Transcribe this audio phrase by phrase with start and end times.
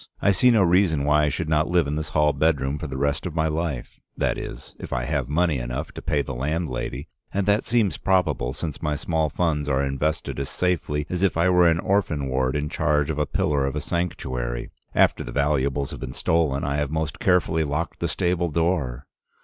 [0.19, 2.97] I see no reason why I should not live in this hall bedroom for the
[2.97, 7.07] rest of my life, that is, if I have money enough to pay the landlady,
[7.31, 11.51] and that seems probable, since my small funds are invested as safely as if I
[11.51, 14.71] were an orphan ward in charge of a pillar of a sanctuary.
[14.95, 19.05] After the valuables have been stolen, I have most carefully locked the stable door.